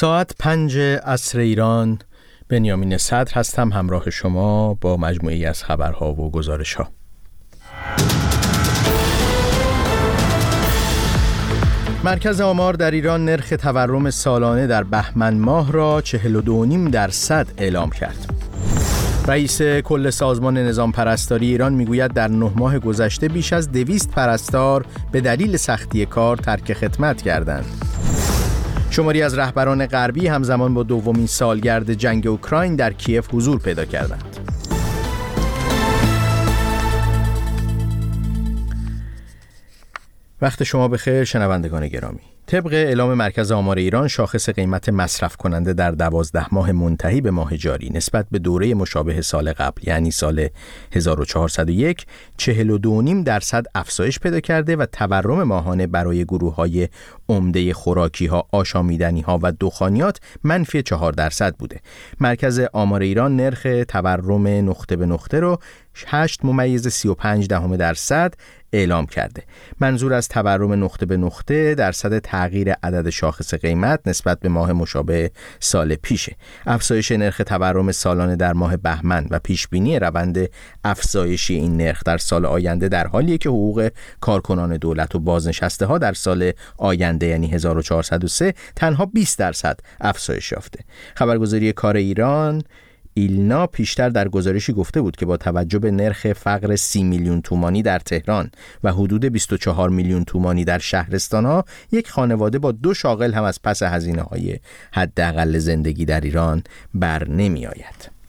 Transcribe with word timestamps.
ساعت 0.00 0.32
پنج 0.38 0.78
عصر 0.78 1.38
ایران 1.38 1.98
بنیامین 2.48 2.96
صدر 2.98 3.34
هستم 3.34 3.72
همراه 3.72 4.10
شما 4.10 4.74
با 4.74 4.96
مجموعی 4.96 5.46
از 5.46 5.64
خبرها 5.64 6.12
و 6.12 6.30
گزارش 6.30 6.74
ها. 6.74 6.88
مرکز 12.04 12.40
آمار 12.40 12.74
در 12.74 12.90
ایران 12.90 13.24
نرخ 13.24 13.48
تورم 13.58 14.10
سالانه 14.10 14.66
در 14.66 14.82
بهمن 14.82 15.34
ماه 15.38 15.72
را 15.72 16.02
42.5 16.04 16.90
درصد 16.92 17.46
اعلام 17.58 17.90
کرد. 17.90 18.34
رئیس 19.28 19.62
کل 19.62 20.10
سازمان 20.10 20.58
نظام 20.58 20.92
پرستاری 20.92 21.46
ایران 21.46 21.72
می‌گوید 21.72 22.12
در 22.12 22.28
نه 22.28 22.52
ماه 22.56 22.78
گذشته 22.78 23.28
بیش 23.28 23.52
از 23.52 23.72
دویست 23.72 24.10
پرستار 24.10 24.86
به 25.12 25.20
دلیل 25.20 25.56
سختی 25.56 26.06
کار 26.06 26.36
ترک 26.36 26.72
خدمت 26.72 27.22
کردند. 27.22 27.89
شماری 28.90 29.22
از 29.22 29.38
رهبران 29.38 29.86
غربی 29.86 30.26
همزمان 30.26 30.74
با 30.74 30.82
دومین 30.82 31.26
سالگرد 31.26 31.92
جنگ 31.92 32.26
اوکراین 32.26 32.76
در 32.76 32.92
کیف 32.92 33.34
حضور 33.34 33.58
پیدا 33.58 33.84
کردند. 33.84 34.36
وقت 40.42 40.64
شما 40.64 40.88
بخیر 40.88 41.24
شنوندگان 41.24 41.88
گرامی 41.88 42.29
طبق 42.50 42.72
اعلام 42.72 43.14
مرکز 43.14 43.52
آمار 43.52 43.78
ایران 43.78 44.08
شاخص 44.08 44.48
قیمت 44.48 44.88
مصرف 44.88 45.36
کننده 45.36 45.72
در 45.72 45.90
دوازده 45.90 46.54
ماه 46.54 46.72
منتهی 46.72 47.20
به 47.20 47.30
ماه 47.30 47.56
جاری 47.56 47.90
نسبت 47.90 48.26
به 48.30 48.38
دوره 48.38 48.74
مشابه 48.74 49.22
سال 49.22 49.52
قبل 49.52 49.88
یعنی 49.88 50.10
سال 50.10 50.48
1401 50.92 52.06
42.5 52.38 53.24
درصد 53.24 53.66
افزایش 53.74 54.18
پیدا 54.18 54.40
کرده 54.40 54.76
و 54.76 54.86
تورم 54.86 55.42
ماهانه 55.42 55.86
برای 55.86 56.24
گروه 56.24 56.54
های 56.54 56.88
عمده 57.28 57.74
خوراکی 57.74 58.26
ها، 58.26 58.48
آشامیدنی 58.52 59.20
ها 59.20 59.38
و 59.42 59.52
دخانیات 59.60 60.20
منفی 60.44 60.82
4 60.82 61.12
درصد 61.12 61.54
بوده. 61.56 61.80
مرکز 62.20 62.60
آمار 62.72 63.00
ایران 63.02 63.36
نرخ 63.36 63.66
تورم 63.88 64.46
نقطه 64.46 64.96
به 64.96 65.06
نقطه 65.06 65.40
رو 65.40 65.58
8 66.06 66.44
ممیز 66.44 66.88
35 66.88 67.46
دهم 67.48 67.76
درصد 67.76 68.34
اعلام 68.72 69.06
کرده. 69.06 69.42
منظور 69.80 70.14
از 70.14 70.28
تورم 70.28 70.84
نقطه 70.84 71.06
به 71.06 71.16
نقطه 71.16 71.74
درصد 71.74 72.18
تغییر 72.18 72.72
عدد 72.72 73.10
شاخص 73.10 73.54
قیمت 73.54 74.00
نسبت 74.06 74.40
به 74.40 74.48
ماه 74.48 74.72
مشابه 74.72 75.30
سال 75.60 75.94
پیشه. 75.94 76.36
افزایش 76.66 77.12
نرخ 77.12 77.40
تورم 77.46 77.92
سالانه 77.92 78.36
در 78.36 78.52
ماه 78.52 78.76
بهمن 78.76 79.26
و 79.30 79.38
پیش 79.38 79.68
بینی 79.68 79.98
روند 79.98 80.48
افزایشی 80.84 81.54
این 81.54 81.76
نرخ 81.76 82.04
در 82.04 82.18
سال 82.18 82.46
آینده 82.46 82.88
در 82.88 83.06
حالیه 83.06 83.38
که 83.38 83.48
حقوق 83.48 83.90
کارکنان 84.20 84.76
دولت 84.76 85.14
و 85.14 85.18
بازنشسته 85.18 85.86
ها 85.86 85.98
در 85.98 86.12
سال 86.12 86.52
آینده 86.76 87.26
یعنی 87.26 87.46
1403 87.46 88.54
تنها 88.76 89.06
20 89.06 89.38
درصد 89.38 89.80
افزایش 90.00 90.52
یافته. 90.52 90.80
خبرگزاری 91.14 91.72
کار 91.72 91.96
ایران 91.96 92.62
ایلنا 93.14 93.66
پیشتر 93.66 94.08
در 94.08 94.28
گزارشی 94.28 94.72
گفته 94.72 95.00
بود 95.00 95.16
که 95.16 95.26
با 95.26 95.36
توجه 95.36 95.78
به 95.78 95.90
نرخ 95.90 96.32
فقر 96.32 96.76
30 96.76 97.02
میلیون 97.04 97.42
تومانی 97.42 97.82
در 97.82 97.98
تهران 97.98 98.50
و 98.84 98.92
حدود 98.92 99.24
24 99.24 99.90
میلیون 99.90 100.24
تومانی 100.24 100.64
در 100.64 100.78
شهرستان 100.78 101.44
ها 101.46 101.64
یک 101.92 102.10
خانواده 102.10 102.58
با 102.58 102.72
دو 102.72 102.94
شاغل 102.94 103.32
هم 103.32 103.44
از 103.44 103.62
پس 103.62 103.82
هزینه 103.82 104.22
های 104.22 104.58
حداقل 104.92 105.58
زندگی 105.58 106.04
در 106.04 106.20
ایران 106.20 106.62
بر 106.94 107.28
نمی 107.28 107.66
آید. 107.66 108.19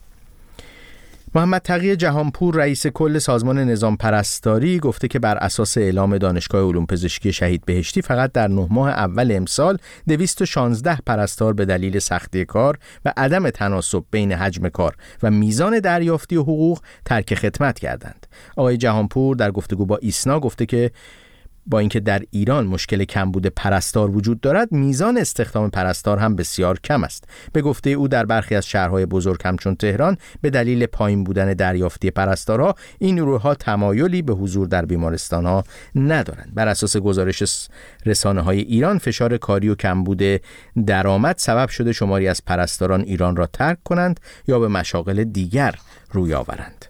محمد 1.34 1.60
تقی 1.60 1.96
جهانپور 1.96 2.54
رئیس 2.54 2.86
کل 2.86 3.18
سازمان 3.18 3.58
نظام 3.58 3.96
پرستاری 3.96 4.78
گفته 4.78 5.08
که 5.08 5.18
بر 5.18 5.36
اساس 5.36 5.78
اعلام 5.78 6.18
دانشگاه 6.18 6.68
علوم 6.68 6.86
پزشکی 6.86 7.32
شهید 7.32 7.64
بهشتی 7.64 8.02
فقط 8.02 8.32
در 8.32 8.48
نه 8.48 8.66
ماه 8.70 8.90
اول 8.90 9.32
امسال 9.32 9.78
216 10.08 10.98
پرستار 11.06 11.52
به 11.52 11.64
دلیل 11.64 11.98
سختی 11.98 12.44
کار 12.44 12.78
و 13.04 13.12
عدم 13.16 13.50
تناسب 13.50 14.04
بین 14.10 14.32
حجم 14.32 14.68
کار 14.68 14.96
و 15.22 15.30
میزان 15.30 15.78
دریافتی 15.78 16.36
حقوق 16.36 16.80
ترک 17.04 17.34
خدمت 17.34 17.78
کردند. 17.78 18.26
آقای 18.56 18.76
جهانپور 18.76 19.36
در 19.36 19.50
گفتگو 19.50 19.86
با 19.86 19.96
ایسنا 19.96 20.40
گفته 20.40 20.66
که 20.66 20.90
با 21.66 21.78
اینکه 21.78 22.00
در 22.00 22.22
ایران 22.30 22.66
مشکل 22.66 23.04
کمبود 23.04 23.46
پرستار 23.46 24.10
وجود 24.10 24.40
دارد 24.40 24.72
میزان 24.72 25.18
استخدام 25.18 25.70
پرستار 25.70 26.18
هم 26.18 26.36
بسیار 26.36 26.78
کم 26.84 27.04
است. 27.04 27.24
به 27.52 27.62
گفته 27.62 27.90
او 27.90 28.08
در 28.08 28.26
برخی 28.26 28.54
از 28.54 28.66
شهرهای 28.66 29.06
بزرگ 29.06 29.40
همچون 29.44 29.76
تهران 29.76 30.16
به 30.40 30.50
دلیل 30.50 30.86
پایین 30.86 31.24
بودن 31.24 31.52
دریافتی 31.52 32.10
پرستارها 32.10 32.74
این 32.98 33.14
نیروها 33.14 33.54
تمایلی 33.54 34.22
به 34.22 34.32
حضور 34.32 34.66
در 34.66 34.84
بیمارستانها 34.84 35.64
ندارند. 35.94 36.54
بر 36.54 36.68
اساس 36.68 36.96
گزارش 36.96 37.68
رسانه 38.06 38.40
های 38.40 38.60
ایران 38.60 38.98
فشار 38.98 39.36
کاری 39.36 39.68
و 39.68 39.74
کمبود 39.74 40.22
درآمد 40.86 41.38
سبب 41.38 41.68
شده 41.68 41.92
شماری 41.92 42.28
از 42.28 42.44
پرستاران 42.44 43.00
ایران 43.00 43.36
را 43.36 43.46
ترک 43.46 43.82
کنند 43.84 44.20
یا 44.48 44.58
به 44.58 44.68
مشاغل 44.68 45.24
دیگر 45.24 45.74
روی 46.12 46.34
آورند. 46.34 46.86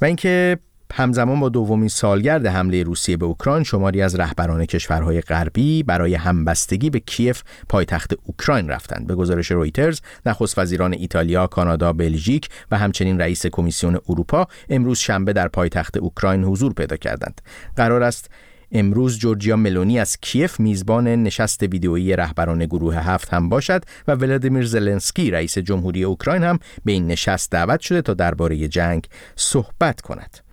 و 0.00 0.04
اینکه 0.04 0.58
همزمان 0.92 1.40
با 1.40 1.48
دومین 1.48 1.88
سالگرد 1.88 2.46
حمله 2.46 2.82
روسیه 2.82 3.16
به 3.16 3.26
اوکراین 3.26 3.64
شماری 3.64 4.02
از 4.02 4.14
رهبران 4.14 4.66
کشورهای 4.66 5.20
غربی 5.20 5.82
برای 5.82 6.14
همبستگی 6.14 6.90
به 6.90 7.00
کیف 7.00 7.42
پایتخت 7.68 8.14
اوکراین 8.24 8.68
رفتند 8.68 9.06
به 9.06 9.14
گزارش 9.14 9.50
رویترز 9.50 10.00
نخست 10.26 10.58
وزیران 10.58 10.92
ایتالیا 10.92 11.46
کانادا 11.46 11.92
بلژیک 11.92 12.48
و 12.70 12.78
همچنین 12.78 13.20
رئیس 13.20 13.46
کمیسیون 13.46 13.98
اروپا 14.08 14.46
امروز 14.68 14.98
شنبه 14.98 15.32
در 15.32 15.48
پایتخت 15.48 15.96
اوکراین 15.96 16.44
حضور 16.44 16.72
پیدا 16.72 16.96
کردند 16.96 17.40
قرار 17.76 18.02
است 18.02 18.30
امروز 18.72 19.18
جورجیا 19.18 19.56
ملونی 19.56 19.98
از 19.98 20.16
کیف 20.20 20.60
میزبان 20.60 21.08
نشست 21.08 21.62
ویدئویی 21.62 22.16
رهبران 22.16 22.66
گروه 22.66 22.96
هفت 22.96 23.34
هم 23.34 23.48
باشد 23.48 23.84
و 24.08 24.12
ولادیمیر 24.12 24.66
زلنسکی 24.66 25.30
رئیس 25.30 25.58
جمهوری 25.58 26.04
اوکراین 26.04 26.44
هم 26.44 26.58
به 26.84 26.92
این 26.92 27.06
نشست 27.06 27.50
دعوت 27.50 27.80
شده 27.80 28.02
تا 28.02 28.14
درباره 28.14 28.68
جنگ 28.68 29.06
صحبت 29.36 30.00
کند. 30.00 30.47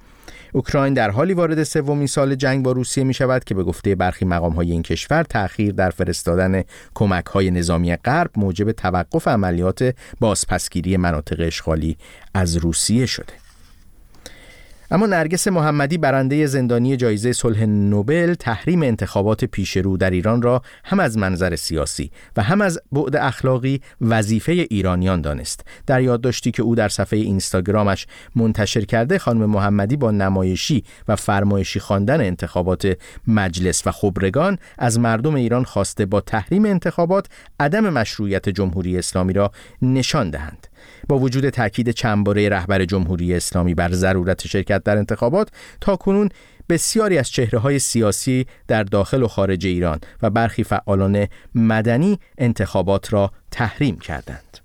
اوکراین 0.55 0.93
در 0.93 1.11
حالی 1.11 1.33
وارد 1.33 1.63
سومین 1.63 2.07
سال 2.07 2.35
جنگ 2.35 2.63
با 2.63 2.71
روسیه 2.71 3.03
می 3.03 3.13
شود 3.13 3.43
که 3.43 3.55
به 3.55 3.63
گفته 3.63 3.95
برخی 3.95 4.25
مقام 4.25 4.53
های 4.53 4.71
این 4.71 4.83
کشور 4.83 5.23
تأخیر 5.23 5.71
در 5.71 5.89
فرستادن 5.89 6.63
کمک 6.93 7.25
های 7.25 7.51
نظامی 7.51 7.95
غرب 7.95 8.31
موجب 8.35 8.71
توقف 8.71 9.27
عملیات 9.27 9.95
بازپسگیری 10.19 10.97
مناطق 10.97 11.35
اشغالی 11.39 11.97
از 12.33 12.57
روسیه 12.57 13.05
شده. 13.05 13.44
اما 14.91 15.05
نرگس 15.05 15.47
محمدی 15.47 15.97
برنده 15.97 16.45
زندانی 16.45 16.97
جایزه 16.97 17.33
صلح 17.33 17.63
نوبل 17.65 18.33
تحریم 18.33 18.83
انتخابات 18.83 19.45
پیشرو 19.45 19.97
در 19.97 20.09
ایران 20.09 20.41
را 20.41 20.61
هم 20.83 20.99
از 20.99 21.17
منظر 21.17 21.55
سیاسی 21.55 22.11
و 22.37 22.43
هم 22.43 22.61
از 22.61 22.79
بعد 22.91 23.15
اخلاقی 23.15 23.81
وظیفه 24.01 24.51
ایرانیان 24.51 25.21
دانست. 25.21 25.65
در 25.87 26.01
یادداشتی 26.01 26.51
که 26.51 26.63
او 26.63 26.75
در 26.75 26.89
صفحه 26.89 27.19
اینستاگرامش 27.19 28.07
منتشر 28.35 28.85
کرده 28.85 29.19
خانم 29.19 29.45
محمدی 29.45 29.97
با 29.97 30.11
نمایشی 30.11 30.83
و 31.07 31.15
فرمایشی 31.15 31.79
خواندن 31.79 32.21
انتخابات 32.21 32.97
مجلس 33.27 33.87
و 33.87 33.91
خبرگان 33.91 34.57
از 34.77 34.99
مردم 34.99 35.35
ایران 35.35 35.63
خواسته 35.63 36.05
با 36.05 36.21
تحریم 36.21 36.65
انتخابات 36.65 37.25
عدم 37.59 37.89
مشروعیت 37.89 38.49
جمهوری 38.49 38.97
اسلامی 38.97 39.33
را 39.33 39.51
نشان 39.81 40.29
دهند. 40.29 40.67
با 41.09 41.19
وجود 41.19 41.49
تاکید 41.49 41.89
چندباره 41.89 42.49
رهبر 42.49 42.85
جمهوری 42.85 43.33
اسلامی 43.33 43.73
بر 43.73 43.91
ضرورت 43.91 44.47
شرکت 44.47 44.83
در 44.83 44.97
انتخابات 44.97 45.49
تا 45.81 45.95
کنون 45.95 46.29
بسیاری 46.69 47.17
از 47.17 47.29
چهره 47.29 47.59
های 47.59 47.79
سیاسی 47.79 48.45
در 48.67 48.83
داخل 48.83 49.23
و 49.23 49.27
خارج 49.27 49.65
ایران 49.65 49.99
و 50.21 50.29
برخی 50.29 50.63
فعالان 50.63 51.27
مدنی 51.55 52.19
انتخابات 52.37 53.13
را 53.13 53.31
تحریم 53.51 53.99
کردند. 53.99 54.64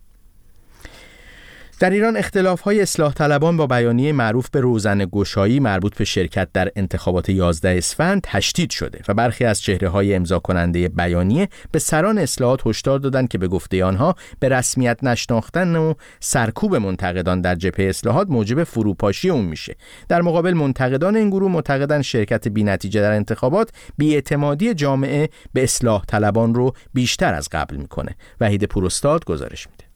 در 1.81 1.91
ایران 1.91 2.17
اختلاف 2.17 2.61
های 2.61 2.81
اصلاح 2.83 3.13
طلبان 3.13 3.57
با 3.57 3.67
بیانیه 3.67 4.13
معروف 4.13 4.51
به 4.51 4.61
روزن 4.61 5.07
گشایی 5.13 5.61
مربوط 5.61 5.97
به 5.97 6.05
شرکت 6.05 6.49
در 6.53 6.71
انتخابات 6.77 7.29
11 7.29 7.79
اسفند 7.79 8.21
تشدید 8.25 8.71
شده 8.71 9.01
و 9.09 9.15
برخی 9.15 9.45
از 9.45 9.61
چهره 9.61 9.89
های 9.89 10.15
امضا 10.15 10.39
کننده 10.39 10.89
بیانیه 10.89 11.49
به 11.73 11.79
سران 11.79 12.19
اصلاحات 12.19 12.67
هشدار 12.67 12.99
دادند 12.99 13.29
که 13.29 13.38
به 13.38 13.49
گفته 13.49 13.85
آنها 13.85 14.15
به 14.41 14.49
رسمیت 14.49 15.05
نشناختن 15.05 15.77
و 15.77 15.94
سرکوب 16.21 16.77
منتقدان 16.77 17.41
در 17.41 17.55
جبهه 17.55 17.87
اصلاحات 17.87 18.31
موجب 18.31 18.65
فروپاشی 18.65 19.31
اون 19.31 19.44
میشه. 19.44 19.76
در 20.09 20.23
مقابل 20.23 20.53
منتقدان 20.53 21.17
این 21.17 21.31
گروه 21.31 21.50
معتقدند 21.50 22.03
شرکت 22.03 22.47
نتیجه 22.47 23.00
در 23.00 23.12
انتخابات 23.12 23.71
بیاعتمادی 23.99 24.75
جامعه 24.75 25.29
به 25.53 25.62
اصلاح 25.62 26.05
طلبان 26.05 26.55
رو 26.55 26.73
بیشتر 26.94 27.35
از 27.35 27.49
قبل 27.53 27.76
می‌کنه. 27.76 28.17
وحید 28.41 28.65
پروستاد 28.65 29.25
گزارش 29.25 29.69
میده. 29.71 29.89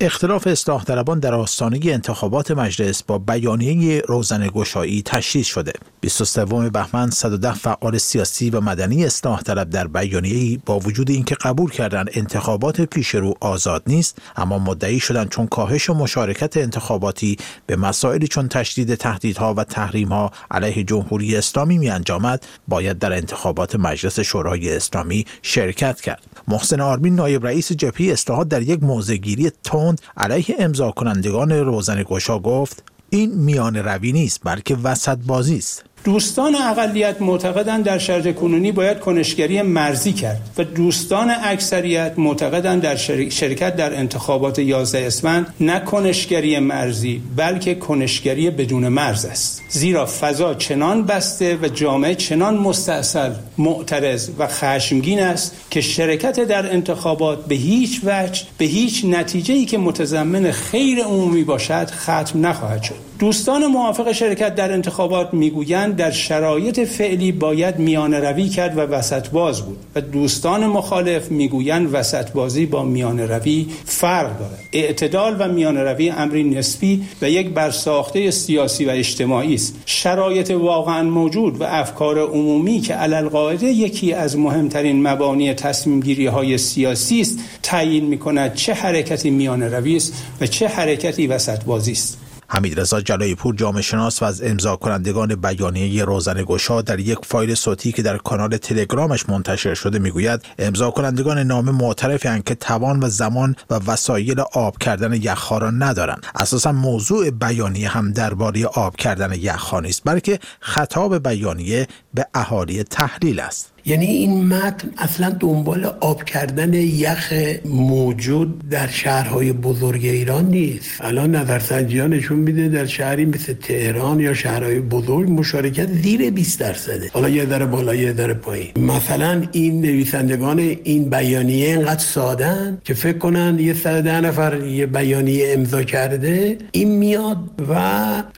اختلاف 0.00 0.46
اصلاح 0.46 0.84
طلبان 0.84 1.20
در 1.20 1.34
آستانه 1.34 1.80
انتخابات 1.84 2.50
مجلس 2.50 3.02
با 3.02 3.18
بیانیه 3.18 4.02
روزن 4.06 4.48
گشایی 4.54 5.02
تشدید 5.02 5.44
شده. 5.44 5.72
23 6.00 6.44
بهمن 6.44 7.10
110 7.10 7.54
فعال 7.54 7.98
سیاسی 7.98 8.50
و 8.50 8.60
مدنی 8.60 9.04
اصلاح 9.04 9.42
طلب 9.42 9.70
در 9.70 9.86
بیانیه 9.86 10.58
با 10.66 10.78
وجود 10.78 11.10
اینکه 11.10 11.34
قبول 11.34 11.70
کردن 11.70 12.04
انتخابات 12.12 12.80
پیش 12.80 13.14
رو 13.14 13.34
آزاد 13.40 13.82
نیست 13.86 14.18
اما 14.36 14.58
مدعی 14.58 15.00
شدند 15.00 15.28
چون 15.28 15.46
کاهش 15.46 15.90
مشارکت 15.90 16.56
انتخاباتی 16.56 17.36
به 17.66 17.76
مسائلی 17.76 18.28
چون 18.28 18.48
تشدید 18.48 18.94
تهدیدها 18.94 19.54
و 19.54 19.64
تحریمها 19.64 20.30
علیه 20.50 20.84
جمهوری 20.84 21.36
اسلامی 21.36 21.78
می 21.78 21.90
انجامد 21.90 22.46
باید 22.68 22.98
در 22.98 23.12
انتخابات 23.12 23.76
مجلس 23.76 24.20
شورای 24.20 24.76
اسلامی 24.76 25.26
شرکت 25.42 26.00
کرد. 26.00 26.22
محسن 26.48 26.80
آرمین 26.80 27.14
نایب 27.14 27.46
رئیس 27.46 27.72
جبهه 27.72 28.12
اصلاحات 28.12 28.48
در 28.48 28.62
یک 28.62 28.82
موضعگیری 28.82 29.52
تند 29.84 30.00
علیه 30.16 30.56
امضا 30.58 30.90
کنندگان 30.90 31.52
روزنگشا 31.52 32.38
گفت 32.38 32.82
این 33.10 33.34
میان 33.34 33.76
روی 33.76 34.12
نیست 34.12 34.40
بلکه 34.44 34.76
وسط 34.76 35.18
بازی 35.18 35.56
است. 35.56 35.84
دوستان 36.04 36.54
اقلیت 36.54 37.22
معتقدند 37.22 37.84
در 37.84 37.98
شرط 37.98 38.34
کنونی 38.34 38.72
باید 38.72 39.00
کنشگری 39.00 39.62
مرزی 39.62 40.12
کرد 40.12 40.40
و 40.58 40.64
دوستان 40.64 41.30
اکثریت 41.42 42.12
معتقدند 42.16 42.82
در 42.82 42.96
شرکت 43.30 43.76
در 43.76 43.96
انتخابات 43.96 44.58
11 44.58 45.06
اسفند 45.06 45.54
نه 45.60 45.80
کنشگری 45.80 46.58
مرزی 46.58 47.22
بلکه 47.36 47.74
کنشگری 47.74 48.50
بدون 48.50 48.88
مرز 48.88 49.24
است. 49.24 49.62
زیرا 49.68 50.06
فضا 50.06 50.54
چنان 50.54 51.04
بسته 51.04 51.58
و 51.62 51.68
جامعه 51.68 52.14
چنان 52.14 52.58
مستاصل 52.58 53.30
معترض 53.58 54.30
و 54.38 54.46
خشمگین 54.46 55.20
است 55.20 55.56
که 55.70 55.80
شرکت 55.80 56.40
در 56.40 56.72
انتخابات 56.72 57.46
به 57.46 57.54
هیچ 57.54 58.00
وجه 58.04 58.42
به 58.58 58.64
هیچ 58.64 59.04
نتیجه 59.04 59.64
که 59.64 59.78
متضمن 59.78 60.50
خیر 60.50 60.98
عمومی 61.04 61.44
باشد 61.44 61.90
ختم 61.90 62.46
نخواهد 62.46 62.82
شد. 62.82 63.13
دوستان 63.18 63.66
موافق 63.66 64.12
شرکت 64.12 64.54
در 64.54 64.72
انتخابات 64.72 65.34
می‌گویند 65.34 65.96
در 65.96 66.10
شرایط 66.10 66.80
فعلی 66.80 67.32
باید 67.32 67.78
میان 67.78 68.14
روی 68.14 68.48
کرد 68.48 68.78
و 68.78 68.80
وسط 68.80 69.28
باز 69.28 69.62
بود 69.62 69.76
و 69.94 70.00
دوستان 70.00 70.66
مخالف 70.66 71.30
می‌گویند 71.30 71.94
وسط 71.94 72.30
بازی 72.32 72.66
با 72.66 72.82
میان 72.82 73.20
روی 73.20 73.66
فرق 73.84 74.38
دارد. 74.38 74.58
اعتدال 74.72 75.36
و 75.38 75.48
میان 75.48 75.76
روی 75.76 76.10
امری 76.10 76.44
نسبی 76.44 77.04
و 77.22 77.30
یک 77.30 77.48
برساخته 77.48 78.30
سیاسی 78.30 78.84
و 78.84 78.90
اجتماعی 78.90 79.54
است. 79.54 79.74
شرایط 79.86 80.50
واقعا 80.50 81.02
موجود 81.02 81.60
و 81.60 81.64
افکار 81.64 82.18
عمومی 82.18 82.80
که 82.80 82.94
علالقاعده 82.94 83.66
یکی 83.66 84.12
از 84.12 84.38
مهمترین 84.38 85.08
مبانی 85.08 85.54
تصمیم 85.54 86.00
گیری 86.00 86.26
های 86.26 86.58
سیاسی 86.58 87.20
است 87.20 87.38
تعیین 87.62 88.04
می 88.04 88.18
کند 88.18 88.54
چه 88.54 88.74
حرکتی 88.74 89.30
میان 89.30 89.62
روی 89.62 89.96
است 89.96 90.14
و 90.40 90.46
چه 90.46 90.68
حرکتی 90.68 91.26
وسط 91.26 91.64
بازی 91.64 91.92
است. 91.92 92.23
حمید 92.48 92.80
رضا 92.80 93.00
جلایی 93.00 93.34
پور 93.34 93.54
جامعه 93.54 93.82
شناس 93.82 94.22
و 94.22 94.24
از 94.24 94.42
امضا 94.42 94.76
کنندگان 94.76 95.34
بیانیه 95.34 96.04
روزن 96.04 96.44
گشا 96.46 96.82
در 96.82 97.00
یک 97.00 97.18
فایل 97.22 97.54
صوتی 97.54 97.92
که 97.92 98.02
در 98.02 98.16
کانال 98.16 98.56
تلگرامش 98.56 99.28
منتشر 99.28 99.74
شده 99.74 99.98
می‌گوید 99.98 100.40
امضا 100.58 100.90
کنندگان 100.90 101.38
نامه 101.38 101.72
معترفی 101.72 102.42
که 102.46 102.54
توان 102.54 103.02
و 103.02 103.08
زمان 103.08 103.56
و 103.70 103.74
وسایل 103.86 104.40
آب 104.40 104.78
کردن 104.78 105.12
یخها 105.12 105.58
را 105.58 105.70
ندارند. 105.70 106.26
اساسا 106.34 106.72
موضوع 106.72 107.30
بیانیه 107.30 107.88
هم 107.88 108.12
درباره 108.12 108.66
آب 108.66 108.96
کردن 108.96 109.32
یخها 109.32 109.80
نیست 109.80 110.02
بلکه 110.04 110.38
خطاب 110.60 111.28
بیانیه 111.28 111.88
به 112.14 112.26
اهالی 112.34 112.82
تحلیل 112.82 113.40
است. 113.40 113.74
یعنی 113.86 114.06
این 114.06 114.46
متن 114.46 114.90
اصلا 114.98 115.30
دنبال 115.40 115.84
آب 115.84 116.24
کردن 116.24 116.74
یخ 116.74 117.32
موجود 117.64 118.68
در 118.68 118.86
شهرهای 118.86 119.52
بزرگ 119.52 120.04
ایران 120.04 120.44
نیست. 120.44 120.90
الان 121.00 121.36
نظرسنجی 121.36 121.98
ها 121.98 122.06
نشون 122.06 122.38
میده 122.38 122.68
در 122.68 122.86
شهری 122.86 123.24
مثل 123.24 123.52
تهران 123.52 124.20
یا 124.20 124.34
شهرهای 124.34 124.80
بزرگ 124.80 125.30
مشارکت 125.30 125.88
زیر 125.88 126.30
20 126.30 126.60
درصده 126.60 127.10
حالا 127.12 127.28
یه 127.28 127.44
در 127.44 127.66
بالا 127.66 127.94
یه 127.94 128.12
در 128.12 128.34
پایین. 128.34 128.70
مثلا 128.76 129.42
این 129.52 129.80
نویسندگان 129.80 130.58
این 130.58 131.10
بیانیه 131.10 131.66
اینقدر 131.66 132.04
سادن 132.04 132.78
که 132.84 132.94
فکر 132.94 133.18
کنن 133.18 133.58
یه 133.58 133.72
ده 133.72 134.20
نفر 134.20 134.60
یه 134.66 134.86
بیانیه 134.86 135.52
امضا 135.52 135.82
کرده 135.82 136.58
این 136.72 136.88
میاد 136.88 137.38
و 137.68 137.74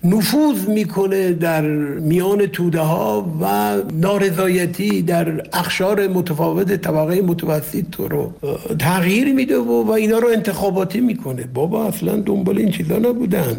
نفوذ 0.04 0.68
می‌کنه 0.68 1.32
در 1.32 1.62
میان 2.00 2.46
توده 2.46 2.80
ها 2.80 3.36
و 3.40 3.65
نارضایتی 3.92 5.02
در 5.02 5.42
اخشار 5.52 6.08
متفاوت 6.08 6.72
طبقه 6.72 7.22
متوسط 7.22 7.94
رو 7.98 8.32
تغییر 8.78 9.32
میده 9.34 9.58
و, 9.58 9.82
و 9.82 9.90
اینا 9.90 10.18
رو 10.18 10.28
انتخاباتی 10.28 11.00
می‌کنه. 11.00 11.44
بابا 11.54 11.84
اصلا 11.84 12.16
دنبال 12.16 12.58
این 12.58 12.70
چیزا 12.70 12.98
نبودن. 12.98 13.56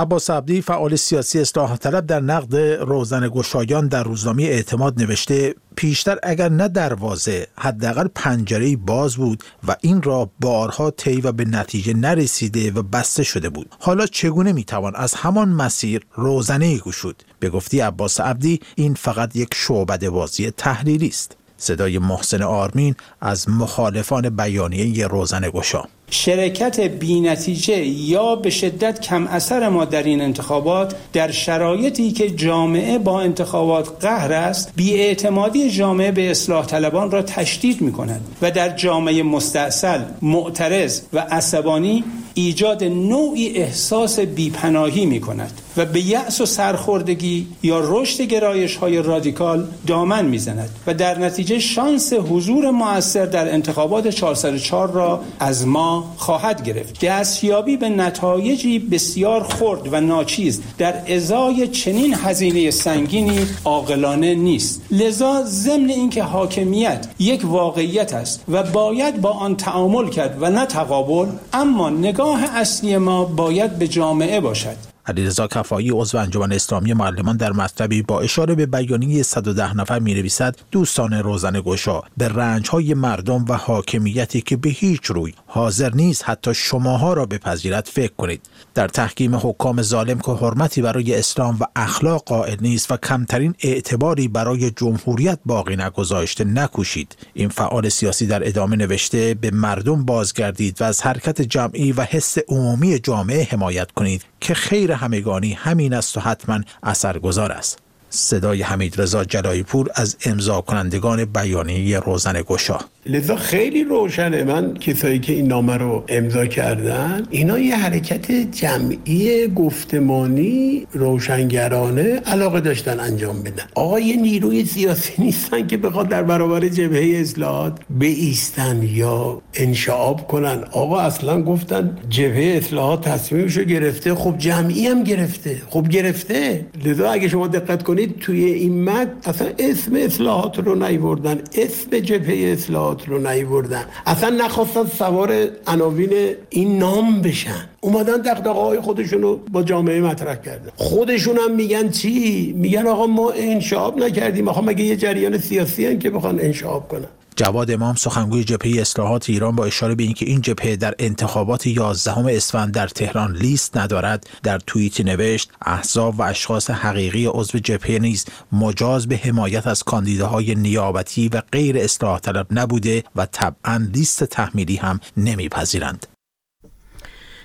عباس 0.00 0.30
عبدی 0.30 0.62
فعال 0.62 0.96
سیاسی 0.96 1.40
اصلاح 1.40 1.76
طلب 1.76 2.06
در 2.06 2.20
نقد 2.20 2.56
روزن 2.56 3.28
گشایان 3.28 3.88
در 3.88 4.02
روزنامه 4.02 4.42
اعتماد 4.42 5.02
نوشته 5.02 5.54
پیشتر 5.76 6.18
اگر 6.22 6.48
نه 6.48 6.68
دروازه 6.68 7.46
حداقل 7.58 8.08
پنجره 8.14 8.76
باز 8.76 9.16
بود 9.16 9.42
و 9.68 9.76
این 9.80 10.02
را 10.02 10.30
بارها 10.40 10.90
طی 10.90 11.20
و 11.20 11.32
به 11.32 11.44
نتیجه 11.44 11.94
نرسیده 11.94 12.70
و 12.70 12.82
بسته 12.82 13.22
شده 13.22 13.48
بود. 13.48 13.74
حالا 13.80 14.06
چگونه 14.06 14.52
می‌توان 14.52 14.96
از 14.96 15.14
همان 15.14 15.48
مسیر 15.48 16.06
روزنه 16.14 16.78
گشود؟ 16.78 17.22
به 17.40 17.50
گفتی 17.50 17.80
عباس 17.80 18.20
عبدی 18.20 18.60
این 18.74 18.94
فقط 18.94 19.36
یک 19.36 19.54
شعبده 19.54 20.10
بازی 20.10 20.50
تحلیلی 20.50 21.08
است. 21.08 21.36
صدای 21.60 21.98
محسن 21.98 22.42
آرمین 22.42 22.94
از 23.20 23.48
مخالفان 23.48 24.36
بیانیه 24.36 25.06
روزن 25.06 25.50
گشا. 25.54 25.84
شرکت 26.10 26.80
بینتیجه 26.80 27.84
یا 27.84 28.36
به 28.36 28.50
شدت 28.50 29.00
کم 29.00 29.26
اثر 29.26 29.68
ما 29.68 29.84
در 29.84 30.02
این 30.02 30.20
انتخابات 30.20 30.94
در 31.12 31.30
شرایطی 31.30 32.12
که 32.12 32.30
جامعه 32.30 32.98
با 32.98 33.20
انتخابات 33.20 34.04
قهر 34.04 34.32
است 34.32 34.72
بیاعتمادی 34.76 35.70
جامعه 35.70 36.10
به 36.10 36.30
اصلاح 36.30 36.66
طلبان 36.66 37.10
را 37.10 37.22
تشدید 37.22 37.80
می 37.80 37.92
کند 37.92 38.20
و 38.42 38.50
در 38.50 38.68
جامعه 38.68 39.22
مستاصل 39.22 40.00
معترض 40.22 41.00
و 41.12 41.18
عصبانی 41.18 42.04
ایجاد 42.34 42.84
نوعی 42.84 43.56
احساس 43.56 44.20
بیپناهی 44.20 45.06
می 45.06 45.20
کند 45.20 45.60
و 45.76 45.84
به 45.84 46.00
یأس 46.00 46.40
و 46.40 46.46
سرخوردگی 46.46 47.46
یا 47.62 47.80
رشد 47.84 48.22
گرایش 48.22 48.76
های 48.76 49.02
رادیکال 49.02 49.68
دامن 49.86 50.24
می‌زند 50.24 50.70
و 50.86 50.94
در 50.94 51.18
نتیجه 51.18 51.58
شانس 51.58 52.12
حضور 52.12 52.70
موثر 52.70 53.26
در 53.26 53.52
انتخابات 53.54 54.08
404 54.08 54.90
را 54.90 55.20
از 55.40 55.66
ما 55.66 56.14
خواهد 56.16 56.62
گرفت. 56.62 57.04
دستیابی 57.04 57.76
به 57.76 57.88
نتایجی 57.88 58.78
بسیار 58.78 59.42
خرد 59.42 59.92
و 59.92 60.00
ناچیز 60.00 60.62
در 60.78 61.14
ازای 61.14 61.68
چنین 61.68 62.14
هزینه 62.14 62.70
سنگینی 62.70 63.46
عاقلانه 63.64 64.34
نیست. 64.34 64.82
لذا 64.90 65.42
ضمن 65.44 65.90
اینکه 65.90 66.22
حاکمیت 66.22 67.06
یک 67.18 67.44
واقعیت 67.44 68.14
است 68.14 68.44
و 68.48 68.62
باید 68.62 69.20
با 69.20 69.30
آن 69.30 69.56
تعامل 69.56 70.08
کرد 70.08 70.36
و 70.40 70.50
نه 70.50 70.66
تقابل 70.66 71.28
اما 71.52 71.90
نگاه 71.90 72.56
اصلی 72.56 72.96
ما 72.96 73.24
باید 73.24 73.78
به 73.78 73.88
جامعه 73.88 74.40
باشد. 74.40 74.76
علیرضا 75.10 75.46
کفایی 75.46 75.90
عضو 75.90 76.18
انجمن 76.18 76.52
اسلامی 76.52 76.92
معلمان 76.92 77.36
در 77.36 77.52
مطلبی 77.52 78.02
با 78.02 78.20
اشاره 78.20 78.54
به 78.54 78.66
بیانیه 78.66 79.22
110 79.22 79.76
نفر 79.76 79.98
می 79.98 80.14
نویسد 80.14 80.56
دوستان 80.70 81.12
روزن 81.12 81.62
گشا 81.66 82.02
به 82.16 82.28
رنج 82.28 82.68
های 82.68 82.94
مردم 82.94 83.44
و 83.48 83.54
حاکمیتی 83.54 84.40
که 84.40 84.56
به 84.56 84.68
هیچ 84.68 85.06
روی 85.06 85.34
حاضر 85.46 85.90
نیست 85.94 86.22
حتی 86.26 86.54
شماها 86.54 87.12
را 87.12 87.26
بپذیرد 87.26 87.88
فکر 87.92 88.12
کنید. 88.18 88.40
در 88.80 88.88
تحکیم 88.88 89.36
حکام 89.36 89.82
ظالم 89.82 90.18
که 90.18 90.32
حرمتی 90.32 90.82
برای 90.82 91.14
اسلام 91.14 91.56
و 91.60 91.64
اخلاق 91.76 92.24
قائل 92.24 92.56
نیست 92.60 92.92
و 92.92 92.96
کمترین 92.96 93.54
اعتباری 93.62 94.28
برای 94.28 94.70
جمهوریت 94.70 95.38
باقی 95.46 95.76
نگذاشته 95.76 96.44
نکوشید. 96.44 97.16
این 97.34 97.48
فعال 97.48 97.88
سیاسی 97.88 98.26
در 98.26 98.48
ادامه 98.48 98.76
نوشته 98.76 99.34
به 99.34 99.50
مردم 99.50 100.04
بازگردید 100.04 100.80
و 100.80 100.84
از 100.84 101.02
حرکت 101.02 101.42
جمعی 101.42 101.92
و 101.92 102.02
حس 102.02 102.38
عمومی 102.48 102.98
جامعه 102.98 103.44
حمایت 103.44 103.90
کنید 103.92 104.24
که 104.40 104.54
خیر 104.54 104.92
همگانی 104.92 105.52
همین 105.52 105.94
است 105.94 106.16
و 106.16 106.20
حتما 106.20 106.60
اثرگذار 106.82 107.52
است. 107.52 107.78
صدای 108.10 108.62
حمید 108.62 109.00
رضا 109.00 109.24
جلایی 109.24 109.62
پور 109.62 109.88
از 109.94 110.16
امضا 110.24 110.60
کنندگان 110.60 111.24
بیانیه 111.24 112.00
روزن 112.00 112.42
گشا 112.42 112.78
لذا 113.06 113.36
خیلی 113.36 113.84
روشنه. 113.84 114.44
من 114.44 114.74
کسایی 114.74 115.18
که 115.18 115.32
این 115.32 115.46
نامه 115.46 115.76
رو 115.76 116.04
امضا 116.08 116.46
کردن 116.46 117.26
اینا 117.30 117.58
یه 117.58 117.76
حرکت 117.76 118.32
جمعی 118.32 119.48
گفتمانی 119.48 120.86
روشنگرانه 120.92 122.02
علاقه 122.02 122.60
داشتن 122.60 123.00
انجام 123.00 123.42
بدن. 123.42 123.64
آقا 123.74 123.98
نیروی 123.98 124.64
سیاسی 124.64 125.12
نیستن 125.18 125.66
که 125.66 125.76
بخواد 125.76 126.08
در 126.08 126.22
برابر 126.22 126.68
جبهه 126.68 127.20
اصلاحات 127.20 127.78
ایستن 128.00 128.82
یا 128.82 129.42
انشعاب 129.54 130.26
کنن. 130.28 130.64
آقا 130.72 131.00
اصلا 131.00 131.42
گفتن 131.42 131.98
جبهه 132.08 132.56
اصلاحات 132.56 133.08
تصمیمشو 133.08 133.62
گرفته. 133.62 134.14
خب 134.14 134.38
جمعی 134.38 134.86
هم 134.86 135.04
گرفته. 135.04 135.62
خب 135.70 135.88
گرفته. 135.88 136.66
لذا 136.84 137.10
اگه 137.10 137.28
شما 137.28 137.46
دقت 137.46 137.82
کنید 137.82 138.18
توی 138.18 138.44
این 138.44 138.84
مد 138.84 139.12
اصلا 139.24 139.48
اسم 139.58 139.96
اصلاحات 139.96 140.58
رو 140.58 140.74
نیوردن. 140.74 141.38
اسم 141.54 141.98
جبهه 141.98 142.52
اصلاحات. 142.52 142.89
رو 143.06 143.18
نیوردن. 143.18 143.84
اصلا 144.06 144.30
نخواستن 144.30 144.86
سوار 144.86 145.48
عناوین 145.66 146.34
این 146.50 146.78
نام 146.78 147.22
بشن. 147.22 147.68
اومدن 147.80 148.16
دقدقه 148.16 148.50
های 148.50 148.80
خودشون 148.80 149.22
رو 149.22 149.40
با 149.52 149.62
جامعه 149.62 150.00
مطرح 150.00 150.34
کردن. 150.34 150.70
خودشون 150.76 151.38
هم 151.38 151.54
میگن 151.54 151.90
چی؟ 151.90 152.52
میگن 152.56 152.86
آقا 152.86 153.06
ما 153.06 153.30
انشاب 153.30 153.98
نکردیم. 153.98 154.48
آقا 154.48 154.60
مگه 154.60 154.84
یه 154.84 154.96
جریان 154.96 155.38
سیاسی 155.38 155.86
هن 155.86 155.98
که 155.98 156.10
بخوان 156.10 156.40
انشاب 156.40 156.88
کنن؟ 156.88 157.08
جواد 157.40 157.70
امام 157.70 157.94
سخنگوی 157.94 158.44
جبهه 158.44 158.80
اصلاحات 158.80 159.30
ایران 159.30 159.56
با 159.56 159.64
اشاره 159.64 159.94
به 159.94 160.02
اینکه 160.02 160.26
این 160.26 160.40
جبهه 160.40 160.76
در 160.76 160.94
انتخابات 160.98 161.66
11 161.66 162.36
اسفند 162.36 162.74
در 162.74 162.88
تهران 162.88 163.36
لیست 163.36 163.76
ندارد 163.76 164.30
در 164.42 164.58
توییتی 164.58 165.04
نوشت 165.04 165.50
احزاب 165.66 166.18
و 166.18 166.22
اشخاص 166.22 166.70
حقیقی 166.70 167.26
عضو 167.26 167.58
جبهه 167.58 167.98
نیز 167.98 168.24
مجاز 168.52 169.08
به 169.08 169.16
حمایت 169.16 169.66
از 169.66 169.82
کاندیداهای 169.82 170.54
نیابتی 170.54 171.28
و 171.28 171.42
غیر 171.52 171.78
اصلاح 171.78 172.18
طلب 172.18 172.46
نبوده 172.50 173.04
و 173.16 173.26
طبعا 173.26 173.88
لیست 173.94 174.24
تحمیلی 174.24 174.76
هم 174.76 175.00
نمیپذیرند. 175.16 176.06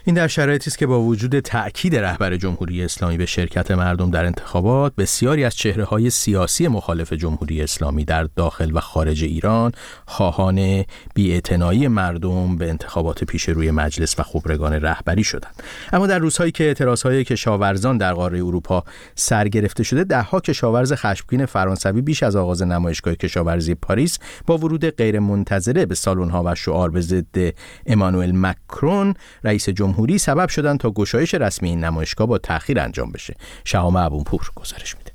این 0.08 0.16
در 0.16 0.28
شرایطی 0.28 0.70
است 0.70 0.78
که 0.78 0.88
با 0.88 1.02
وجود 1.02 1.40
تأکید 1.40 1.96
رهبر 1.96 2.38
جمهوری 2.38 2.84
اسلامی 2.84 3.18
به 3.18 3.26
شرکت 3.26 3.72
مردم 3.72 4.12
در 4.12 4.26
انتخابات 4.26 4.96
بسیاری 4.96 5.44
از 5.44 5.56
چهره 5.56 5.84
های 5.84 6.10
سیاسی 6.10 6.68
مخالف 6.68 7.14
جمهوری 7.14 7.62
اسلامی 7.62 8.06
در 8.06 8.24
داخل 8.24 8.72
و 8.74 8.80
خارج 8.80 9.24
ایران 9.24 9.72
خواهان 10.06 10.86
بیاعتنایی 11.16 11.88
مردم 11.88 12.58
به 12.58 12.70
انتخابات 12.70 13.24
پیش 13.24 13.50
روی 13.50 13.72
مجلس 13.72 14.20
و 14.20 14.24
خبرگان 14.24 14.74
رهبری 14.74 15.24
شدند. 15.24 15.64
اما 15.94 16.08
در 16.08 16.20
روزهایی 16.20 16.52
که 16.52 16.64
اعتراضهای 16.64 17.24
کشاورزان 17.24 17.98
در 17.98 18.14
قاره 18.14 18.38
اروپا 18.38 18.84
سرگرفته 19.16 19.84
شده 19.84 20.04
دهها 20.04 20.40
کشاورز 20.40 20.94
خشمگین 20.94 21.46
فرانسوی 21.46 22.02
بیش 22.02 22.24
از 22.24 22.36
آغاز 22.36 22.62
نمایشگاه 22.62 23.16
کشاورزی 23.16 23.76
پاریس 23.76 24.20
با 24.48 24.58
ورود 24.58 24.90
غیرمنتظره 24.90 25.86
به 25.86 25.96
سالن‌ها 25.96 26.44
و 26.46 26.56
شعار 26.56 26.90
به 26.90 27.02
ضد 27.02 27.54
امانوئل 27.86 28.32
مکرون 28.36 29.14
رئیس 29.44 29.70
جمهوری 29.70 29.95
جمهوری 29.96 30.18
سبب 30.18 30.50
شدن 30.50 30.78
تا 30.78 30.92
گشایش 30.92 31.34
رسمی 31.34 31.70
این 31.70 31.84
نمایشگاه 31.84 32.28
با 32.28 32.38
تاخیر 32.38 32.80
انجام 32.80 33.12
بشه 33.12 33.36
شهام 33.64 33.96
ابونپور 33.96 34.52
گزارش 34.56 34.96
میده 34.98 35.12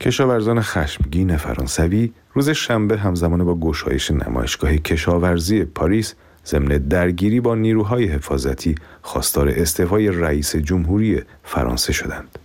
کشاورزان 0.00 0.60
خشمگین 0.60 1.36
فرانسوی 1.36 2.12
روز 2.34 2.50
شنبه 2.50 2.98
همزمان 2.98 3.44
با 3.44 3.54
گشایش 3.54 4.10
نمایشگاه 4.10 4.76
کشاورزی 4.76 5.64
پاریس 5.64 6.14
ضمن 6.46 6.78
درگیری 6.78 7.40
با 7.40 7.54
نیروهای 7.54 8.04
حفاظتی 8.04 8.74
خواستار 9.02 9.48
استعفای 9.48 10.08
رئیس 10.08 10.56
جمهوری 10.56 11.22
فرانسه 11.44 11.92
شدند. 11.92 12.38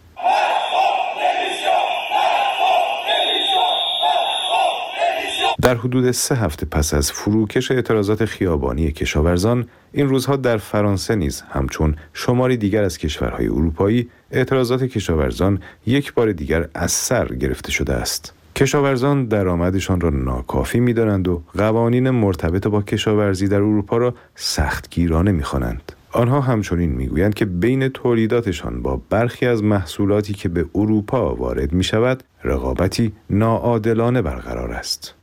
در 5.66 5.76
حدود 5.76 6.12
سه 6.12 6.36
هفته 6.36 6.66
پس 6.66 6.94
از 6.94 7.12
فروکش 7.12 7.72
اعتراضات 7.72 8.26
خیابانی 8.26 8.92
کشاورزان 8.92 9.68
این 9.94 10.10
روزها 10.10 10.36
در 10.36 10.58
فرانسه 10.58 11.16
نیز 11.16 11.44
همچون 11.50 11.96
شماری 12.14 12.58
دیگر 12.58 12.84
از 12.84 12.98
کشورهای 12.98 13.48
اروپایی 13.48 14.10
اعتراضات 14.32 14.84
کشاورزان 14.84 15.60
یک 15.86 16.14
بار 16.14 16.32
دیگر 16.32 16.68
از 16.74 16.92
سر 16.92 17.26
گرفته 17.26 17.72
شده 17.72 17.94
است. 17.94 18.34
کشاورزان 18.56 19.26
درآمدشان 19.26 20.02
را 20.02 20.10
ناکافی 20.10 20.80
می‌دانند 20.80 21.28
و 21.28 21.44
قوانین 21.58 22.10
مرتبط 22.10 22.68
با 22.68 22.82
کشاورزی 22.82 23.48
در 23.48 23.56
اروپا 23.56 23.98
را 23.98 24.16
سختگیرانه 24.36 25.32
می‌خوانند. 25.32 25.92
آنها 26.16 26.42
همچنین 26.42 26.92
می‌گویند 26.92 27.34
که 27.34 27.46
بین 27.46 27.88
تولیداتشان 27.88 28.82
با 28.82 29.02
برخی 29.10 29.46
از 29.46 29.64
محصولاتی 29.64 30.34
که 30.34 30.50
به 30.50 30.66
اروپا 30.76 31.36
وارد 31.36 31.74
می 31.74 31.84
شود 31.84 32.24
رقابتی 32.44 33.14
ناعادلانه 33.30 34.22
برقرار 34.22 34.72
است. 34.72 35.14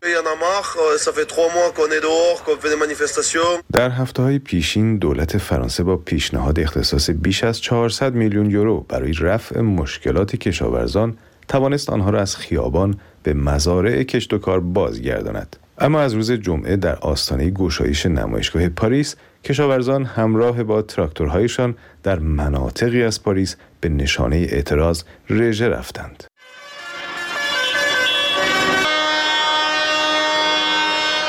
در 3.72 3.90
هفته 3.90 4.22
های 4.22 4.38
پیشین 4.38 4.96
دولت 4.96 5.38
فرانسه 5.38 5.82
با 5.82 5.96
پیشنهاد 5.96 6.60
اختصاص 6.60 7.10
بیش 7.10 7.44
از 7.44 7.60
400 7.60 8.14
میلیون 8.14 8.50
یورو 8.50 8.80
برای 8.88 9.12
رفع 9.12 9.60
مشکلات 9.60 10.36
کشاورزان 10.36 11.16
توانست 11.48 11.90
آنها 11.90 12.10
را 12.10 12.20
از 12.20 12.36
خیابان 12.36 12.94
به 13.22 13.34
مزارع 13.34 14.02
کشت 14.02 14.32
و 14.32 14.38
کار 14.38 14.60
بازگرداند. 14.60 15.56
اما 15.78 16.00
از 16.00 16.14
روز 16.14 16.32
جمعه 16.32 16.76
در 16.76 16.96
آستانه 16.96 17.50
گشایش 17.50 18.06
نمایشگاه 18.06 18.68
پاریس 18.68 19.16
کشاورزان 19.44 20.04
همراه 20.04 20.62
با 20.62 20.82
تراکتورهایشان 20.82 21.74
در 22.02 22.18
مناطقی 22.18 23.02
از 23.02 23.22
پاریس 23.22 23.56
به 23.80 23.88
نشانه 23.88 24.36
اعتراض 24.36 25.02
رژه 25.30 25.68
رفتند. 25.68 26.24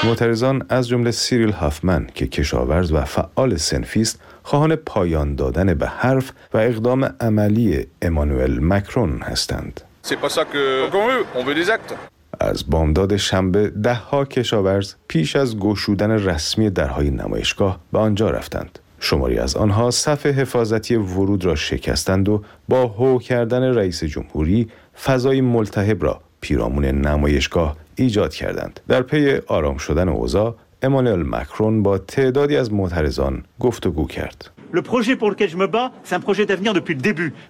معترضان 0.04 0.66
از 0.70 0.88
جمله 0.88 1.12
سیریل 1.12 1.52
هافمن 1.52 2.08
که 2.16 2.28
کشاورز 2.28 2.92
و 2.92 3.06
فعال 3.06 3.58
صنفی 3.58 4.02
است 4.02 4.20
خواهان 4.44 4.76
پایان 4.76 5.36
دادن 5.36 5.74
به 5.74 5.88
حرف 5.88 6.32
و 6.54 6.58
اقدام 6.58 7.16
عملی 7.20 7.88
امانوئل 8.02 8.60
مکرون 8.62 9.22
هستند. 9.22 9.82
از 12.44 12.70
بامداد 12.70 13.18
شنبه 13.18 13.70
دهها 13.70 14.26
کشاورز 14.26 14.94
پیش 15.08 15.36
از 15.36 15.60
گشودن 15.60 16.12
رسمی 16.12 16.70
درهای 16.70 17.10
نمایشگاه 17.10 17.80
به 17.92 18.00
آنجا 18.00 18.30
رفتند. 18.30 18.80
شماری 19.00 19.38
از 19.38 19.56
آنها 19.56 19.92
صف 19.92 20.26
حفاظتی 20.26 20.96
ورود 20.96 21.46
را 21.46 21.56
شکستند 21.56 22.30
و 22.30 22.44
با 22.70 22.88
هو 22.88 23.20
کردن 23.20 23.64
رئیس 23.64 24.04
جمهوری 24.04 24.68
فضای 25.04 25.42
ملتهب 25.42 26.04
را 26.04 26.22
پیرامون 26.42 26.86
نمایشگاه 26.86 27.78
ایجاد 27.96 28.34
کردند. 28.34 28.80
در 28.88 29.02
پی 29.02 29.38
آرام 29.48 29.78
شدن 29.78 30.10
اوضاع 30.10 30.56
امانوئل 30.82 31.24
مکرون 31.26 31.84
با 31.84 31.98
تعدادی 31.98 32.58
از 32.58 32.74
معترضان 32.74 33.44
گفتگو 33.60 34.08
کرد. 34.08 34.50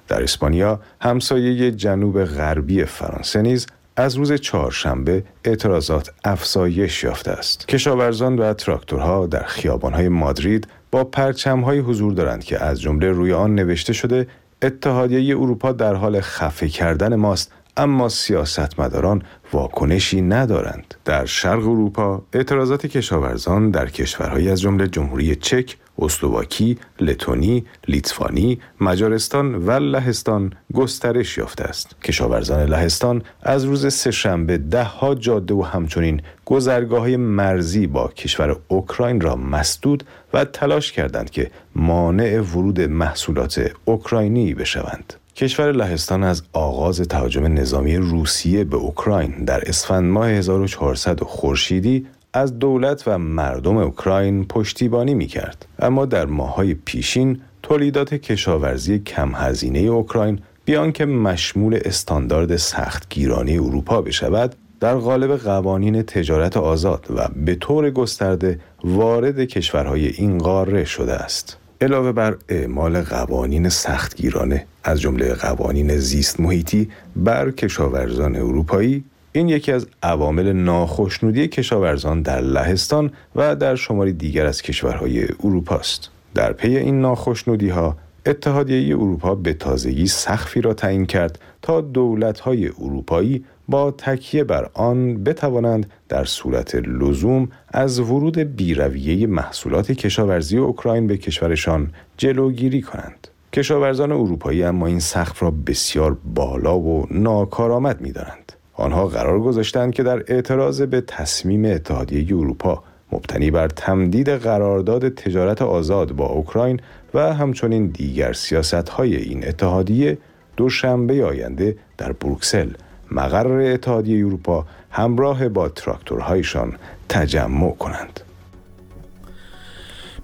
در 0.08 0.24
اسپانیا 0.24 0.80
همسایه 1.02 1.72
جنوب 1.72 2.24
غربی 2.24 2.86
فرانسه 2.86 3.42
نیز 3.42 3.68
از 3.96 4.16
روز 4.16 4.34
چهارشنبه 4.34 5.24
اعتراضات 5.46 6.10
افزایش 6.24 7.04
یافته 7.04 7.32
است. 7.32 7.68
کشاورزان 7.68 8.40
و 8.40 8.54
تراکتورها 8.54 9.28
در 9.28 9.44
خیابانهای 9.44 10.10
مادرید 10.10 10.68
با 10.92 11.04
پرچمهایی 11.04 11.80
حضور 11.80 12.14
دارند 12.14 12.44
که 12.44 12.64
از 12.64 12.82
جمله 12.82 13.12
روی 13.12 13.34
آن 13.34 13.56
نوشته 13.56 13.94
شده 13.94 14.28
اتحادیه 14.62 15.38
اروپا 15.38 15.72
در 15.72 15.94
حال 15.94 16.22
خفه 16.22 16.68
کردن 16.68 17.16
ماست 17.16 17.52
اما 17.78 18.10
سیاستمداران 18.10 19.22
واکنشی 19.54 20.22
ندارند. 20.22 20.96
در 21.06 21.26
شرق 21.26 21.60
اروپا 21.60 22.22
اعتراضات 22.34 22.86
کشاورزان 22.86 23.72
در 23.72 23.90
کشورهایی 23.90 24.50
از 24.50 24.62
جمله 24.62 24.88
جمهوری 24.88 25.36
چک، 25.36 25.78
اسلواکی، 26.00 26.78
لتونی، 27.00 27.66
لیتوانی، 27.88 28.60
مجارستان 28.82 29.56
و 29.56 29.72
لهستان 29.72 30.54
گسترش 30.74 31.38
یافته 31.38 31.64
است. 31.64 31.96
کشاورزان 32.04 32.70
لهستان 32.70 33.24
از 33.42 33.66
روز 33.66 33.94
سهشنبه 33.94 34.58
ده 34.58 34.84
ها 34.84 35.16
جاده 35.16 35.54
و 35.54 35.62
همچنین 35.62 36.22
گذرگاه 36.46 37.08
مرزی 37.16 37.88
با 37.88 38.08
کشور 38.08 38.58
اوکراین 38.68 39.22
را 39.22 39.36
مسدود 39.36 40.04
و 40.34 40.46
تلاش 40.46 40.92
کردند 40.92 41.30
که 41.30 41.52
مانع 41.76 42.40
ورود 42.40 42.82
محصولات 42.82 43.72
اوکراینی 43.86 44.54
بشوند. 44.54 45.14
کشور 45.36 45.72
لهستان 45.72 46.24
از 46.24 46.44
آغاز 46.54 47.02
تهاجم 47.02 47.46
نظامی 47.46 47.98
روسیه 47.98 48.64
به 48.64 48.78
اوکراین 48.78 49.46
در 49.46 49.70
اسفند 49.70 50.04
ماه 50.12 50.30
1400 50.30 51.20
خورشیدی 51.20 52.08
از 52.34 52.60
دولت 52.60 53.04
و 53.08 53.18
مردم 53.18 53.78
اوکراین 53.78 54.46
پشتیبانی 54.46 55.14
می 55.14 55.28
کرد. 55.28 55.66
اما 55.80 56.06
در 56.06 56.26
ماهای 56.26 56.74
پیشین 56.74 57.42
تولیدات 57.64 58.14
کشاورزی 58.14 59.00
کم 59.00 59.32
هزینه 59.36 59.80
اوکراین 59.80 60.40
بیان 60.66 60.92
که 60.92 61.06
مشمول 61.06 61.80
استاندارد 61.86 62.56
سختگیرانی 62.56 63.58
اروپا 63.58 64.02
بشود 64.02 64.56
در 64.80 64.96
قالب 64.96 65.38
قوانین 65.38 66.02
تجارت 66.02 66.58
آزاد 66.58 67.06
و 67.16 67.28
به 67.46 67.56
طور 67.56 67.90
گسترده 67.90 68.60
وارد 68.84 69.40
کشورهای 69.40 70.08
این 70.08 70.38
قاره 70.38 70.86
شده 70.86 71.14
است. 71.14 71.58
علاوه 71.82 72.12
بر 72.12 72.38
اعمال 72.50 73.02
قوانین 73.02 73.70
سختگیرانه 73.70 74.66
از 74.84 75.02
جمله 75.02 75.34
قوانین 75.34 75.98
زیست 75.98 76.40
محیطی 76.40 76.90
بر 77.16 77.52
کشاورزان 77.52 78.36
اروپایی 78.36 79.04
این 79.36 79.50
یکی 79.50 79.72
از 79.72 79.88
عوامل 80.04 80.52
ناخشنودی 80.52 81.48
کشاورزان 81.48 82.22
در 82.22 82.42
لهستان 82.42 83.12
و 83.36 83.56
در 83.56 83.76
شماری 83.76 84.14
دیگر 84.14 84.46
از 84.46 84.62
کشورهای 84.62 85.24
اروپا 85.44 85.76
است. 85.76 86.10
در 86.36 86.54
پی 86.54 86.78
این 86.78 87.02
ناخشنودی 87.02 87.70
ها 87.70 87.98
اتحادیه 88.26 88.96
اروپا 88.96 89.36
به 89.36 89.54
تازگی 89.54 90.08
سخفی 90.08 90.62
را 90.62 90.74
تعیین 90.74 91.06
کرد 91.06 91.40
تا 91.62 91.82
دولت‌های 91.82 92.68
اروپایی 92.68 93.46
با 93.68 93.92
تکیه 93.92 94.44
بر 94.44 94.70
آن 94.74 95.24
بتوانند 95.24 95.92
در 96.10 96.26
صورت 96.26 96.76
لزوم 96.76 97.50
از 97.68 98.00
ورود 98.00 98.38
بیرویه 98.38 99.28
محصولات 99.28 99.92
کشاورزی 99.92 100.58
اوکراین 100.58 101.08
به 101.08 101.18
کشورشان 101.18 101.92
جلوگیری 102.18 102.82
کنند. 102.82 103.28
کشاورزان 103.54 104.12
اروپایی 104.12 104.64
اما 104.64 104.88
این 104.88 105.00
سقف 105.00 105.44
را 105.44 105.52
بسیار 105.52 106.18
بالا 106.36 106.80
و 106.80 107.08
ناکارآمد 107.12 108.02
می‌دانند. 108.02 108.43
آنها 108.74 109.08
قرار 109.08 109.40
گذاشتند 109.40 109.94
که 109.94 110.04
در 110.04 110.24
اعتراض 110.28 110.82
به 110.82 111.02
تصمیم 111.02 111.66
اتحادیه 111.66 112.38
اروپا 112.38 112.84
مبتنی 113.12 113.52
بر 113.52 113.68
تمدید 113.68 114.30
قرارداد 114.30 115.10
تجارت 115.10 115.62
آزاد 115.62 116.12
با 116.12 116.26
اوکراین 116.26 116.80
و 117.14 117.34
همچنین 117.34 117.88
دیگر 117.88 118.34
سیاست 118.34 118.90
های 118.90 119.16
این 119.16 119.48
اتحادیه 119.48 120.18
دوشنبه 120.58 121.26
آینده 121.26 121.78
در 121.98 122.12
بروکسل 122.12 122.70
مقر 123.12 123.74
اتحادیه 123.74 124.26
اروپا 124.26 124.66
همراه 124.92 125.50
با 125.50 125.70
تراکتورهایشان 125.70 126.74
تجمع 127.10 127.72
کنند. 127.72 128.20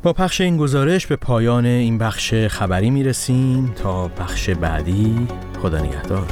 با 0.03 0.13
پخش 0.13 0.41
این 0.41 0.57
گزارش 0.57 1.07
به 1.07 1.15
پایان 1.15 1.65
این 1.65 1.97
بخش 1.97 2.33
خبری 2.33 2.89
می 2.89 3.03
رسیم 3.03 3.73
تا 3.75 4.07
بخش 4.07 4.49
بعدی 4.49 5.27
خدا 5.61 5.79
نگهدار. 5.79 6.27